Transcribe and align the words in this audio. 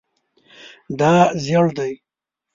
دا 0.99 1.13
زیړ 1.43 1.65
دی 1.77 1.93